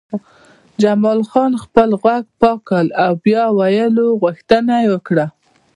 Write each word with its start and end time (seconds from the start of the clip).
جمال 0.81 1.19
خان 1.29 1.51
خپل 1.63 1.89
غوږ 2.01 2.23
پاک 2.41 2.59
کړ 2.69 2.85
او 3.03 3.13
د 3.15 3.19
بیا 3.23 3.43
ویلو 3.57 4.07
غوښتنه 4.21 4.73
یې 4.83 4.89
وکړه 4.93 5.25